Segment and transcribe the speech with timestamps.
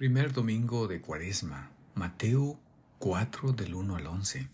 [0.00, 2.58] Primer domingo de Cuaresma, Mateo
[3.00, 4.48] 4 del 1 al 11.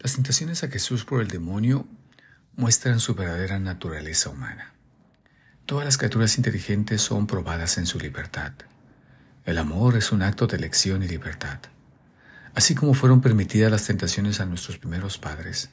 [0.00, 1.86] Las tentaciones a Jesús por el demonio
[2.56, 4.74] muestran su verdadera naturaleza humana.
[5.66, 8.54] Todas las criaturas inteligentes son probadas en su libertad.
[9.44, 11.60] El amor es un acto de elección y libertad.
[12.56, 15.70] Así como fueron permitidas las tentaciones a nuestros primeros padres,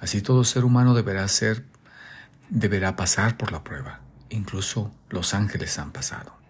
[0.00, 1.64] así todo ser humano deberá ser
[2.50, 4.00] deberá pasar por la prueba.
[4.28, 6.41] Incluso los ángeles han pasado.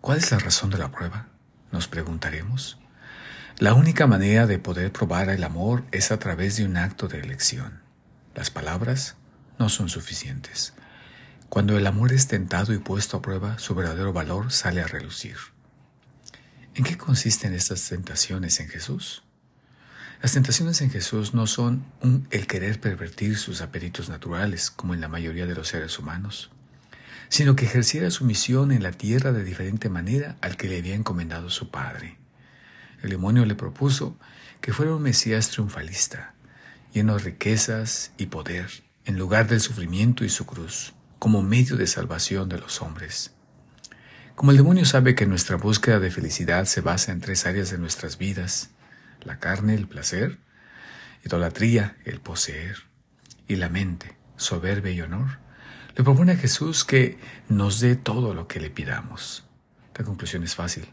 [0.00, 1.28] ¿Cuál es la razón de la prueba?
[1.72, 2.78] Nos preguntaremos.
[3.58, 7.20] La única manera de poder probar el amor es a través de un acto de
[7.20, 7.82] elección.
[8.34, 9.16] Las palabras
[9.58, 10.72] no son suficientes.
[11.50, 15.36] Cuando el amor es tentado y puesto a prueba, su verdadero valor sale a relucir.
[16.74, 19.22] ¿En qué consisten estas tentaciones en Jesús?
[20.22, 25.02] Las tentaciones en Jesús no son un, el querer pervertir sus apetitos naturales, como en
[25.02, 26.50] la mayoría de los seres humanos
[27.30, 30.96] sino que ejerciera su misión en la tierra de diferente manera al que le había
[30.96, 32.18] encomendado su padre.
[33.02, 34.18] El demonio le propuso
[34.60, 36.34] que fuera un Mesías triunfalista,
[36.92, 38.68] lleno de riquezas y poder,
[39.04, 43.32] en lugar del sufrimiento y su cruz, como medio de salvación de los hombres.
[44.34, 47.78] Como el demonio sabe que nuestra búsqueda de felicidad se basa en tres áreas de
[47.78, 48.70] nuestras vidas,
[49.22, 50.38] la carne, el placer,
[51.24, 52.78] idolatría, el poseer,
[53.46, 55.38] y la mente, soberbia y honor,
[55.96, 57.18] le propone a Jesús que
[57.48, 59.44] nos dé todo lo que le pidamos.
[59.96, 60.88] La conclusión es fácil.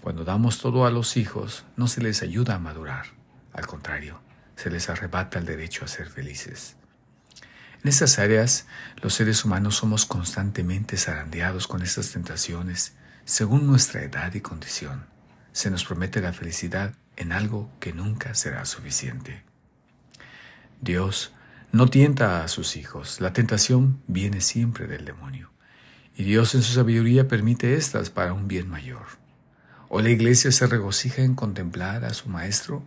[0.00, 3.06] Cuando damos todo a los hijos, no se les ayuda a madurar.
[3.52, 4.20] Al contrario,
[4.56, 6.76] se les arrebata el derecho a ser felices.
[7.82, 8.66] En estas áreas,
[9.02, 15.06] los seres humanos somos constantemente zarandeados con estas tentaciones según nuestra edad y condición.
[15.52, 19.42] Se nos promete la felicidad en algo que nunca será suficiente.
[20.80, 21.32] Dios
[21.72, 23.20] no tienta a sus hijos.
[23.20, 25.50] La tentación viene siempre del demonio.
[26.16, 29.06] Y Dios en su sabiduría permite estas para un bien mayor.
[29.88, 32.82] O la iglesia se regocija en contemplar a su Maestro,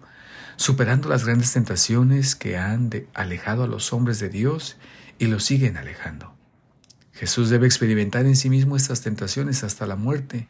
[0.58, 4.78] superando las grandes tentaciones que han alejado a los hombres de Dios
[5.18, 6.36] y los siguen alejando.
[7.13, 10.48] Jesús debe experimentar en sí mismo estas tentaciones hasta la muerte,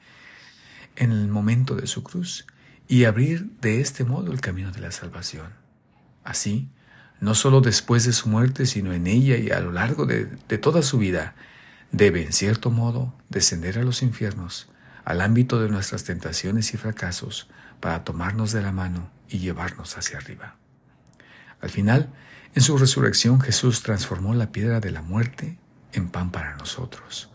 [0.95, 2.45] en el momento de su cruz,
[2.87, 5.53] y abrir de este modo el camino de la salvación.
[6.23, 6.69] Así,
[7.21, 10.25] no solo después de su muerte, sino en ella y a lo largo de,
[10.57, 11.35] toda su vida,
[11.91, 14.69] debe, en cierto modo, descender a los infiernos,
[15.05, 17.47] al ámbito de nuestras tentaciones y fracasos,
[17.79, 20.57] para tomarnos de la mano y llevarnos hacia arriba.
[21.61, 22.09] Al final,
[22.53, 25.57] en su resurrección Jesús transformó la piedra de la muerte
[25.93, 27.29] en pan para nosotros.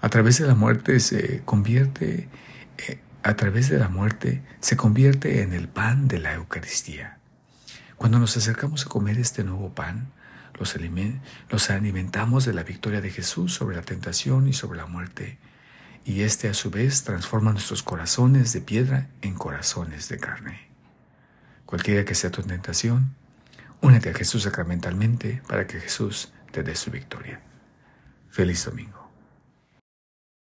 [0.00, 2.28] A través de la muerte se convierte
[2.78, 7.18] eh, a través de la muerte se convierte en el pan de la Eucaristía.
[8.02, 10.10] Cuando nos acercamos a comer este nuevo pan,
[10.58, 10.74] los,
[11.70, 15.38] alimentamos de la victoria de Jesús sobre la tentación y sobre la muerte,
[16.04, 20.66] y este a su vez transforma nuestros corazones de piedra en corazones de carne.
[21.64, 23.14] Cualquiera que sea tu tentación,
[23.80, 27.40] únete a Jesús sacramentalmente para que Jesús te dé su victoria.
[28.30, 29.01] Feliz domingo.